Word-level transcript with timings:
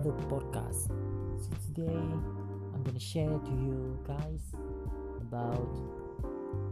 another 0.00 0.16
podcast. 0.28 0.88
So 1.42 1.50
today 1.66 2.00
I'm 2.74 2.82
gonna 2.84 2.98
share 2.98 3.28
to 3.28 3.50
you 3.50 3.98
guys 4.06 4.40
about 5.20 5.76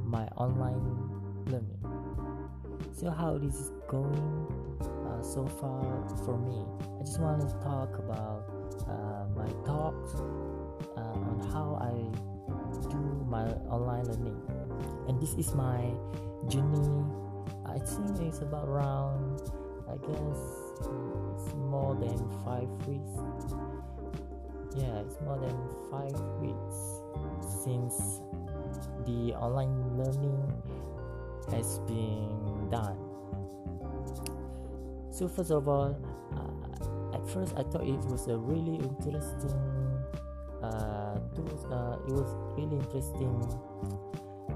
my 0.05 0.25
online 0.37 1.11
learning. 1.47 1.85
So 2.93 3.11
how 3.11 3.37
this 3.37 3.55
is 3.55 3.71
going 3.89 4.47
uh, 4.80 5.23
so 5.23 5.47
far 5.47 6.09
for 6.25 6.39
me. 6.39 6.65
I 6.99 7.05
just 7.05 7.21
want 7.21 7.43
to 7.43 7.55
talk 7.61 7.99
about 7.99 8.49
uh, 8.89 9.27
my 9.37 9.49
thoughts 9.67 10.15
uh, 10.97 11.01
on 11.01 11.41
how 11.53 11.77
I 11.81 11.93
do 12.89 13.27
my 13.29 13.45
online 13.69 14.05
learning, 14.05 14.41
and 15.07 15.21
this 15.21 15.35
is 15.35 15.55
my 15.55 15.93
journey. 16.49 17.05
I 17.66 17.79
think 17.79 18.21
it's 18.23 18.41
about 18.41 18.69
around, 18.69 19.52
I 19.87 19.97
guess, 20.07 20.68
it's 20.80 21.55
more 21.55 21.95
than 21.95 22.18
five 22.45 22.68
weeks. 22.87 23.14
Yeah, 24.77 25.01
it's 25.01 25.20
more 25.23 25.38
than 25.38 25.56
five 25.91 26.18
weeks 26.41 26.77
since 27.64 28.20
the 29.06 29.34
online 29.34 29.96
learning 29.96 30.62
has 31.51 31.78
been 31.80 32.68
done. 32.70 32.98
So 35.10 35.27
first 35.27 35.51
of 35.51 35.66
all, 35.66 35.96
uh, 36.37 37.16
at 37.16 37.26
first 37.29 37.54
I 37.56 37.62
thought 37.62 37.82
it 37.82 37.98
was 38.06 38.29
a 38.29 38.37
really 38.37 38.76
interesting 38.76 39.79
uh. 40.62 41.18
Uh, 41.70 41.96
it 42.06 42.12
was 42.12 42.34
really 42.56 42.76
interesting 42.76 43.37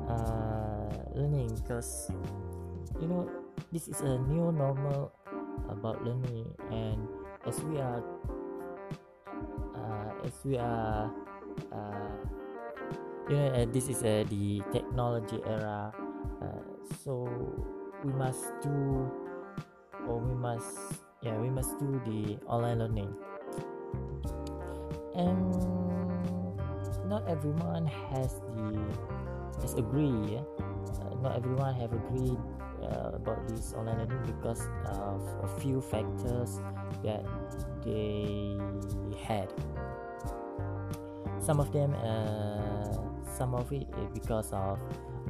uh, 0.08 0.88
learning 1.14 1.54
because 1.54 2.10
you 3.00 3.06
know 3.06 3.28
this 3.70 3.86
is 3.88 4.00
a 4.00 4.18
new 4.18 4.50
normal 4.50 5.12
about 5.68 6.04
learning, 6.04 6.46
and 6.70 7.08
as 7.46 7.60
we 7.62 7.78
are 7.78 8.02
uh, 9.74 10.10
as 10.24 10.34
we 10.44 10.56
are 10.56 11.10
uh, 11.72 12.10
you 13.28 13.36
know 13.36 13.48
uh, 13.54 13.66
this 13.72 13.88
is 13.88 14.02
uh, 14.02 14.24
the 14.30 14.62
technology 14.72 15.40
era 15.46 15.92
uh, 16.42 16.62
so 17.04 17.26
we 18.04 18.12
must 18.12 18.50
do 18.62 19.10
or 20.06 20.18
we 20.18 20.34
must 20.34 21.02
yeah 21.22 21.36
we 21.38 21.50
must 21.50 21.78
do 21.78 22.00
the 22.06 22.38
online 22.46 22.78
learning 22.78 23.10
and 25.14 25.54
not 27.06 27.22
everyone 27.28 27.86
has 27.86 28.40
the 28.56 28.78
has 29.60 29.74
agreed 29.74 30.40
yeah? 30.40 30.42
uh, 30.98 31.14
not 31.22 31.36
everyone 31.36 31.74
have 31.74 31.92
agreed 31.92 32.38
uh, 32.92 33.10
about 33.14 33.48
this 33.48 33.72
online 33.72 33.98
learning 33.98 34.22
because 34.26 34.68
of 34.86 35.22
a 35.42 35.48
few 35.60 35.80
factors 35.80 36.60
that 37.02 37.24
they 37.84 38.56
had. 39.26 39.52
Some 41.40 41.58
of 41.58 41.72
them 41.72 41.94
uh, 41.94 42.96
some 43.36 43.54
of 43.54 43.72
it 43.72 43.88
because 44.14 44.52
of 44.52 44.78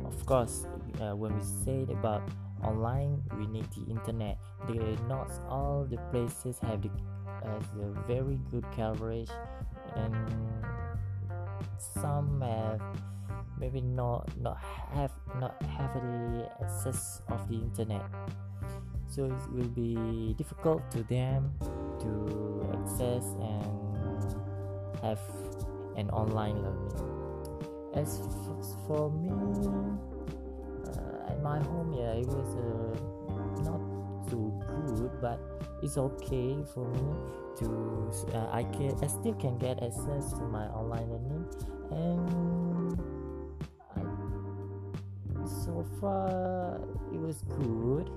of 0.05 0.27
course 0.27 0.67
uh, 1.01 1.17
when 1.17 1.35
we 1.35 1.43
say 1.65 1.87
about 1.91 2.23
online 2.63 3.23
we 3.39 3.47
need 3.47 3.67
the 3.73 3.91
internet. 3.91 4.39
They 4.69 4.97
not 5.09 5.31
all 5.49 5.87
the 5.89 5.99
places 6.11 6.59
have 6.61 6.83
the 6.83 6.91
a 7.45 7.61
very 8.07 8.39
good 8.51 8.65
coverage 8.77 9.31
and 9.97 10.15
some 11.79 12.41
have 12.41 12.81
maybe 13.63 13.79
not 13.81 14.27
not 14.43 14.59
have 14.91 15.15
not 15.39 15.55
have 15.79 15.95
the 15.95 16.51
access 16.61 17.23
of 17.31 17.47
the 17.49 17.55
internet. 17.55 18.03
So 19.07 19.31
it 19.31 19.39
will 19.55 19.71
be 19.71 20.35
difficult 20.35 20.91
to 20.91 21.07
them 21.07 21.55
to 22.03 22.11
access 22.75 23.23
and 23.39 24.35
have 25.01 25.23
an 25.95 26.11
online 26.11 26.59
learning. 26.59 26.91
As 27.95 28.19
f- 28.19 28.67
for 28.89 29.13
me 29.13 29.29
uh, 29.31 31.31
at 31.31 31.39
my 31.43 31.61
home 31.63 31.93
yeah 31.93 32.15
it 32.17 32.27
was 32.27 32.57
uh, 32.57 32.97
not 33.63 33.79
so 34.33 34.49
good 34.97 35.13
but 35.21 35.39
it's 35.83 35.99
okay 35.99 36.57
for 36.73 36.89
me 36.89 37.05
to 37.61 38.09
uh, 38.33 38.49
I 38.51 38.65
can 38.65 38.97
I 39.05 39.09
still 39.09 39.35
can 39.35 39.59
get 39.59 39.83
access 39.83 40.33
to 40.41 40.49
my 40.49 40.69
online 40.73 41.11
learning 41.13 41.45
and 41.93 42.82
so 45.65 45.87
far 46.01 46.81
it 47.13 47.21
was 47.21 47.43
good 47.61 48.11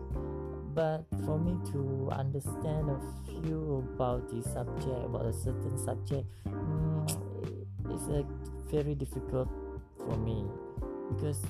but 0.73 1.05
for 1.25 1.39
me 1.39 1.57
to 1.71 2.09
understand 2.11 2.89
a 2.89 2.99
few 3.25 3.85
about 3.95 4.29
the 4.29 4.41
subject 4.49 5.05
about 5.05 5.25
a 5.25 5.33
certain 5.33 5.77
subject 5.77 6.25
mm, 6.47 7.05
it's 7.89 8.07
a 8.07 8.25
very 8.71 8.95
difficult 8.95 9.49
for 9.97 10.17
me 10.17 10.45
because 11.09 11.41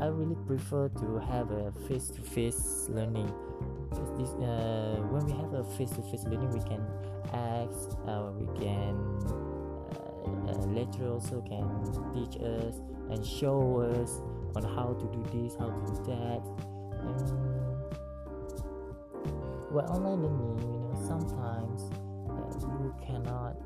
I 0.00 0.06
really 0.06 0.36
prefer 0.46 0.88
to 0.88 1.18
have 1.18 1.50
a 1.50 1.72
face-to-face 1.88 2.88
learning. 2.90 3.32
Because 3.88 4.10
this, 4.18 4.28
uh, 4.44 5.00
when 5.08 5.24
we 5.24 5.32
have 5.32 5.54
a 5.54 5.64
face-to-face 5.76 6.24
learning, 6.24 6.50
we 6.50 6.60
can 6.60 6.84
ask, 7.32 7.96
uh, 8.06 8.30
we 8.36 8.46
can 8.60 8.94
uh, 9.96 10.52
uh, 10.52 11.12
also 11.14 11.40
can 11.48 11.64
teach 12.12 12.36
us 12.42 12.76
and 13.08 13.24
show 13.24 13.80
us 13.80 14.20
on 14.54 14.62
how 14.62 14.94
to 14.94 15.06
do 15.06 15.22
this, 15.32 15.56
how 15.56 15.66
to 15.66 15.80
do 15.86 16.02
that. 16.06 16.42
Well, 19.70 19.84
online 19.90 20.22
learning, 20.22 20.58
you 20.60 20.78
know, 20.78 20.94
sometimes 21.06 21.90
uh, 22.30 22.66
you 22.80 22.94
cannot 23.04 23.56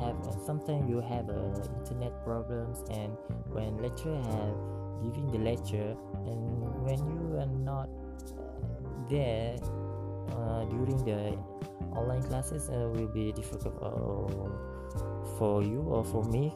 have 0.00 0.16
and 0.26 0.42
sometimes 0.44 0.88
you 0.88 1.00
have 1.00 1.28
uh, 1.28 1.52
internet 1.78 2.12
problems 2.24 2.82
and 2.90 3.16
when 3.50 3.76
lecturer 3.78 4.16
have 4.16 4.56
giving 5.02 5.30
the 5.30 5.38
lecture 5.38 5.96
and 6.26 6.84
when 6.84 6.98
you 6.98 7.38
are 7.38 7.46
not 7.46 7.88
there 9.10 9.56
uh, 9.62 9.85
during 10.70 10.98
the 11.04 11.36
online 11.96 12.22
classes 12.22 12.68
uh, 12.68 12.88
will 12.94 13.08
be 13.08 13.32
difficult 13.32 13.74
uh, 13.82 15.36
for 15.38 15.62
you 15.62 15.80
or 15.80 16.04
for 16.04 16.24
me 16.24 16.52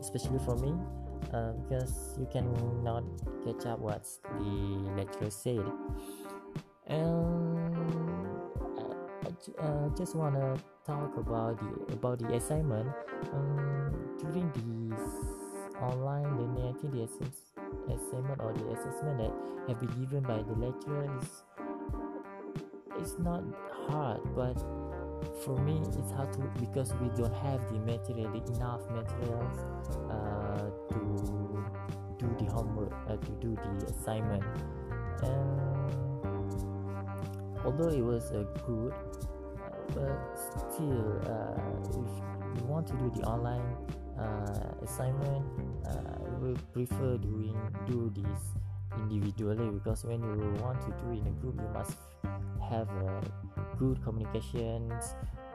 especially 0.00 0.38
for 0.44 0.56
me 0.56 0.74
uh, 1.32 1.52
because 1.62 2.16
you 2.18 2.26
cannot 2.32 3.04
catch 3.44 3.66
up 3.66 3.78
what 3.78 4.06
the 4.38 4.90
lecturer 4.96 5.30
said 5.30 5.64
and 6.86 7.70
I 9.58 9.62
uh, 9.62 9.88
just 9.96 10.14
wanna 10.14 10.56
talk 10.84 11.16
about 11.16 11.58
the 11.58 11.94
about 11.94 12.18
the 12.18 12.34
assignment. 12.34 12.88
Um, 13.32 14.16
during 14.18 14.50
this 14.52 15.00
online 15.80 16.28
learning, 16.36 16.66
I 16.68 16.72
think 16.80 16.92
the 16.92 17.02
ass- 17.04 17.54
assignment 17.88 18.40
or 18.40 18.52
the 18.52 18.66
assessment 18.74 19.18
that 19.18 19.32
have 19.68 19.80
been 19.80 19.94
given 20.00 20.22
by 20.22 20.42
the 20.42 20.54
lecturer 20.54 21.08
is 21.22 21.42
it's 23.00 23.18
not 23.18 23.42
hard, 23.88 24.20
but 24.34 24.54
for 25.42 25.56
me 25.58 25.80
it's 25.98 26.12
hard 26.12 26.32
to 26.34 26.40
because 26.60 26.92
we 26.94 27.08
don't 27.16 27.34
have 27.34 27.60
the 27.72 27.78
material, 27.80 28.30
the 28.30 28.42
enough 28.54 28.82
materials 28.90 29.58
uh, 30.10 30.70
to 30.88 31.64
do 32.18 32.36
the 32.38 32.50
homework, 32.52 32.92
uh, 33.08 33.16
to 33.16 33.32
do 33.40 33.56
the 33.56 33.86
assignment. 33.86 34.44
And 35.22 35.80
although 37.64 37.88
it 37.88 38.04
was 38.04 38.30
a 38.30 38.46
good 38.66 38.94
but 39.94 40.38
still 40.72 41.20
uh, 41.26 41.60
if 41.90 42.60
you 42.60 42.64
want 42.66 42.86
to 42.86 42.94
do 42.94 43.10
the 43.16 43.22
online 43.22 43.76
uh, 44.18 44.84
assignment 44.84 45.44
uh, 45.86 45.92
we 46.40 46.54
prefer 46.72 47.16
doing 47.16 47.56
do 47.86 48.12
this 48.14 48.40
individually 48.98 49.68
because 49.70 50.04
when 50.04 50.20
you 50.20 50.62
want 50.62 50.80
to 50.80 50.90
do 51.02 51.10
in 51.10 51.26
a 51.26 51.30
group 51.40 51.56
you 51.56 51.68
must 51.72 51.96
have 52.70 52.88
a 52.88 53.20
good 53.78 54.02
communications 54.02 55.14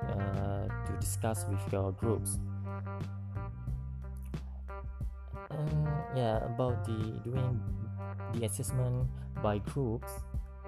uh, 0.09 0.67
to 0.85 0.91
discuss 0.99 1.45
with 1.49 1.61
your 1.71 1.91
groups. 1.93 2.37
And 5.49 5.87
yeah 6.15 6.43
about 6.45 6.83
the 6.85 7.19
doing 7.23 7.59
the 8.33 8.45
assessment 8.45 9.07
by 9.41 9.59
groups 9.59 10.11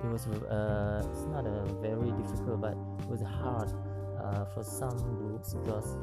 it 0.03 0.07
was 0.07 0.27
uh, 0.27 1.03
it's 1.11 1.25
not 1.25 1.45
a 1.45 1.65
very 1.81 2.11
difficult 2.21 2.61
but 2.61 2.75
it 2.99 3.09
was 3.09 3.21
hard 3.21 3.71
uh, 4.21 4.45
for 4.53 4.63
some 4.63 4.97
groups 5.19 5.53
because 5.55 5.95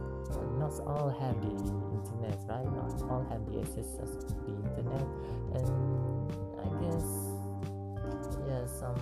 not 0.58 0.72
all 0.86 1.10
have 1.20 1.40
the 1.40 1.50
internet 1.50 2.38
right? 2.48 2.64
Not 2.64 3.02
all 3.10 3.24
have 3.30 3.44
the 3.46 3.60
access 3.60 4.16
to 4.16 4.34
the 4.46 4.54
internet. 4.68 5.06
And 5.54 5.68
i 6.58 6.68
guess 6.82 7.06
yeah 8.48 8.66
some 8.66 8.96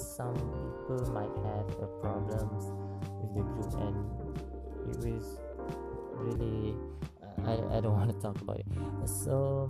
some 0.00 0.34
people 0.34 1.12
might 1.12 1.34
have 1.44 1.68
uh, 1.82 1.86
problems 2.00 2.72
with 3.20 3.34
the 3.34 3.42
group 3.42 3.72
and 3.80 3.96
it 4.90 4.96
was 5.04 5.38
really 6.14 6.74
uh, 7.22 7.50
I, 7.50 7.76
I 7.76 7.80
don't 7.80 7.96
want 8.00 8.10
to 8.10 8.20
talk 8.20 8.40
about 8.40 8.58
it. 8.58 8.66
So 9.06 9.68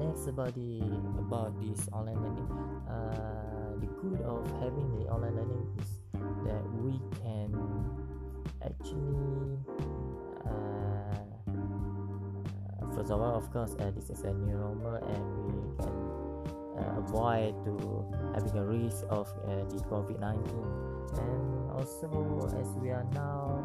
next 0.00 0.26
about 0.28 0.54
the 0.54 0.80
about 1.18 1.52
this 1.60 1.88
online 1.92 2.16
learning 2.16 2.48
uh, 2.88 3.76
the 3.80 3.86
good 4.00 4.20
of 4.22 4.46
having 4.60 4.88
the 4.96 5.04
online 5.12 5.36
learning 5.36 5.66
is 5.78 6.00
that 6.44 6.64
we 6.80 6.98
can 7.20 7.52
actually 8.64 9.58
uh, 10.46 11.30
first 12.94 13.10
of 13.10 13.20
all 13.20 13.36
of 13.36 13.52
course 13.52 13.76
uh, 13.78 13.90
this 13.94 14.10
is 14.10 14.24
a 14.24 14.32
new 14.32 14.56
normal 14.56 14.96
and 14.96 15.24
we 15.46 15.84
can 15.84 15.92
uh, 15.92 16.09
avoid 16.96 17.54
to 17.64 18.04
having 18.34 18.56
a 18.56 18.64
risk 18.64 19.04
of 19.10 19.28
uh, 19.44 19.64
the 19.68 19.80
covid-19 19.90 20.36
and 21.18 21.70
also 21.72 22.48
as 22.60 22.68
we 22.82 22.90
are 22.90 23.06
now 23.12 23.64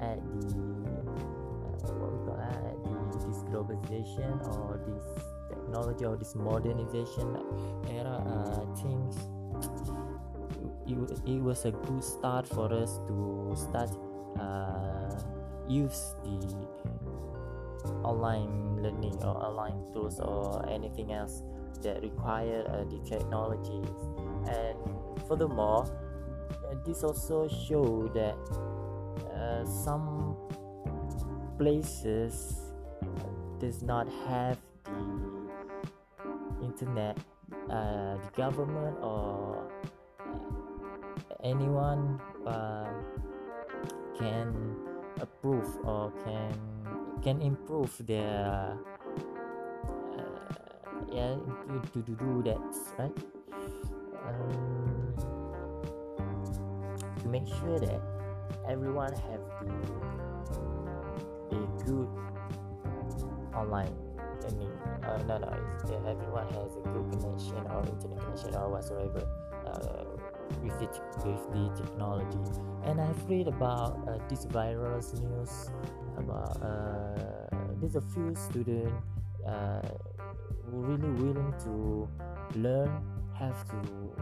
at 0.00 0.18
the 0.32 0.46
uh, 0.88 1.92
what 1.98 2.12
we 2.12 2.18
call 2.26 2.36
that 2.36 2.76
the 2.84 3.18
this 3.26 3.42
globalization 3.50 4.32
or 4.56 4.80
this 4.86 5.04
technology 5.48 6.04
or 6.04 6.16
this 6.16 6.34
modernization 6.34 7.36
era 7.90 8.22
uh, 8.26 8.64
things 8.82 9.16
it, 10.86 10.96
it 11.26 11.42
was 11.42 11.64
a 11.64 11.70
good 11.70 12.02
start 12.02 12.46
for 12.46 12.72
us 12.72 12.98
to 13.06 13.54
start 13.56 13.90
uh, 14.40 15.14
use 15.68 16.14
the 16.24 16.66
online 18.02 18.67
learning 18.82 19.16
or 19.22 19.36
online 19.36 19.84
tools 19.92 20.20
or 20.20 20.66
anything 20.68 21.12
else 21.12 21.42
that 21.82 22.02
require 22.02 22.64
uh, 22.68 22.84
the 22.84 22.98
technology. 23.08 23.82
And 24.48 24.78
furthermore 25.28 25.84
uh, 25.84 26.74
this 26.84 27.02
also 27.04 27.48
show 27.48 28.08
that 28.14 28.36
uh, 29.34 29.64
some 29.64 30.36
places 31.58 32.72
does 33.58 33.82
not 33.82 34.08
have 34.26 34.58
the 34.84 36.64
internet 36.64 37.18
uh, 37.70 38.16
the 38.16 38.30
government 38.36 38.96
or 39.02 39.70
anyone 41.44 42.20
uh, 42.46 42.88
can 44.18 44.76
approve 45.20 45.68
or 45.84 46.10
can 46.24 46.52
can 47.18 47.40
improve 47.42 47.90
their 48.06 48.76
uh, 50.18 50.22
yeah 51.12 51.34
to, 51.92 52.02
to 52.02 52.12
do 52.14 52.42
that 52.44 52.60
right? 52.98 53.12
Um, 54.28 55.14
to 57.22 57.28
make 57.28 57.46
sure 57.46 57.78
that 57.80 58.00
everyone 58.68 59.12
have 59.12 59.40
the 59.64 59.72
a 61.50 61.84
good 61.84 62.08
online. 63.54 63.94
Learning 64.42 64.70
uh, 65.02 65.18
no 65.26 65.38
no 65.38 65.50
everyone 66.08 66.46
has 66.54 66.76
a 66.76 66.80
good 66.88 67.10
connection 67.10 67.58
or 67.68 67.84
internet 67.84 68.18
connection 68.20 68.54
or 68.54 68.70
whatsoever 68.70 69.26
uh, 69.66 70.37
with 70.62 70.78
the, 70.78 70.88
with 71.24 71.42
the 71.52 71.82
technology. 71.82 72.38
And 72.84 73.00
i've 73.00 73.28
read 73.28 73.48
about 73.48 73.98
uh, 74.08 74.18
this 74.28 74.44
virus 74.46 75.14
news 75.14 75.70
about 76.16 76.62
uh, 76.62 77.48
there's 77.80 77.96
a 77.96 78.00
few 78.00 78.34
students 78.34 78.92
uh, 79.46 79.80
really 80.70 81.10
willing 81.22 81.54
to 81.64 82.08
learn 82.58 82.90
have 83.38 83.64
to 83.68 84.12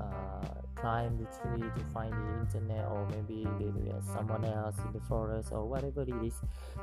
uh, 0.00 0.54
climb 0.74 1.18
the 1.18 1.26
tree 1.38 1.68
to 1.76 1.84
find 1.92 2.12
the 2.12 2.40
internet 2.40 2.84
or 2.86 3.06
maybe 3.10 3.46
there's 3.58 4.04
someone 4.06 4.44
else 4.44 4.76
in 4.86 4.92
the 4.92 5.00
forest 5.00 5.50
or 5.52 5.66
whatever 5.66 6.02
it 6.02 6.14
is. 6.24 6.34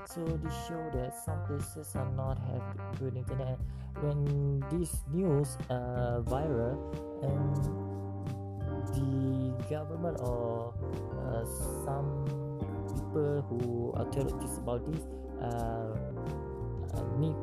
So 0.06 0.24
this 0.26 0.54
show 0.68 0.90
that 0.94 1.14
some 1.26 1.44
places 1.46 1.96
are 1.96 2.12
not 2.12 2.38
have 2.40 3.00
good 3.00 3.16
internet. 3.16 3.58
When 4.00 4.64
this 4.72 5.02
news 5.12 5.58
uh, 5.70 6.22
viral 6.26 6.78
government 9.82 10.18
or 10.22 10.74
uh, 11.26 11.46
some 11.86 12.10
people 12.94 13.42
who 13.50 13.92
authorities 13.98 14.58
about 14.58 14.86
this 14.92 15.02
uh, 15.42 15.98
uh, 16.94 17.04
need 17.18 17.36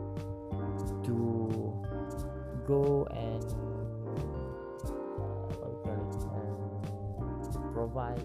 to 1.03 1.75
go 2.67 3.09
and 3.11 3.45
uh, 6.27 6.43
provide 7.73 8.23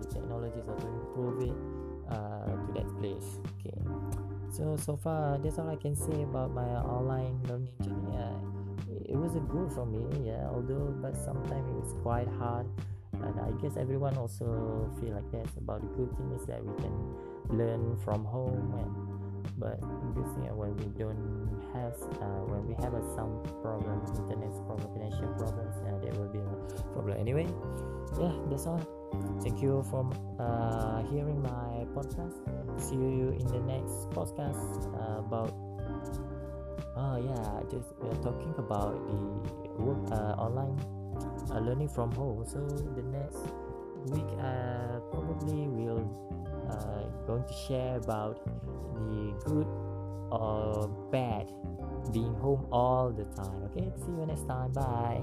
the 0.00 0.06
technologies 0.14 0.62
or 0.68 0.76
to 0.76 0.86
improve 0.86 1.42
it 1.42 1.56
uh, 2.12 2.46
to 2.46 2.72
that 2.74 2.88
place. 3.00 3.40
Okay. 3.58 3.78
So 4.50 4.76
so 4.76 4.96
far 4.96 5.38
that's 5.38 5.58
all 5.58 5.68
i 5.68 5.76
can 5.76 5.94
say 5.94 6.22
about 6.22 6.54
my 6.54 6.68
online 6.80 7.38
learning 7.48 7.74
journey. 7.82 8.16
Uh, 8.16 8.56
it 9.08 9.16
was 9.16 9.34
a 9.36 9.40
good 9.40 9.70
for 9.72 9.86
me 9.86 10.02
yeah 10.26 10.48
although 10.52 10.94
but 11.02 11.14
sometimes 11.16 11.68
it 11.68 11.74
was 11.74 11.94
quite 12.02 12.28
hard 12.38 12.66
and 13.26 13.40
i 13.40 13.50
guess 13.60 13.76
everyone 13.76 14.16
also 14.16 14.46
feel 15.00 15.12
like 15.12 15.30
that 15.30 15.46
about 15.58 15.80
the 15.80 15.88
good 15.98 16.10
thing 16.16 16.30
is 16.38 16.46
that 16.46 16.62
we 16.64 16.72
can 16.82 16.94
learn 17.50 17.96
from 18.04 18.24
home 18.24 18.74
and 18.78 19.16
but 19.58 19.80
good 20.14 20.26
thing 20.34 20.48
when 20.56 20.76
we 20.76 20.86
don't 20.98 21.48
have 21.72 21.94
uh, 22.20 22.42
when 22.50 22.66
we 22.66 22.74
have 22.82 22.94
uh, 22.94 23.02
some 23.14 23.40
problems 23.62 24.10
internet 24.18 24.52
problem 24.66 24.92
connection 24.92 25.28
problems 25.38 25.74
uh, 25.86 25.98
there 26.02 26.12
will 26.18 26.28
be 26.28 26.38
a 26.38 26.82
problem. 26.92 27.16
Anyway 27.18 27.46
yeah 28.20 28.32
that's 28.50 28.66
all. 28.66 28.80
Thank 29.42 29.62
you 29.62 29.84
for 29.90 30.04
uh, 30.40 31.02
hearing 31.08 31.40
my 31.42 31.86
podcast. 31.94 32.36
See 32.80 32.96
you 32.96 33.32
in 33.38 33.46
the 33.46 33.60
next 33.60 34.10
podcast 34.10 34.92
uh, 34.92 35.20
about 35.20 35.54
Oh 36.96 37.16
yeah, 37.20 37.60
just 37.70 37.92
we 38.00 38.08
are 38.08 38.22
talking 38.24 38.54
about 38.56 38.96
the 39.06 39.68
work 39.84 40.00
uh, 40.10 40.32
online 40.40 40.76
uh, 41.50 41.58
learning 41.58 41.88
from 41.88 42.12
home. 42.12 42.44
So 42.46 42.58
the 42.94 43.02
next 43.02 43.38
week, 44.06 44.30
uh, 44.40 45.00
probably 45.10 45.68
will 45.68 46.06
uh, 46.70 47.04
going 47.26 47.44
to 47.44 47.54
share 47.68 47.96
about 47.96 48.44
the 48.94 49.34
good 49.44 49.66
or 50.30 50.88
bad 51.10 51.52
being 52.12 52.34
home 52.34 52.66
all 52.72 53.10
the 53.10 53.24
time. 53.36 53.62
Okay, 53.64 53.92
see 53.98 54.12
you 54.12 54.26
next 54.26 54.46
time. 54.46 54.72
Bye. 54.72 55.22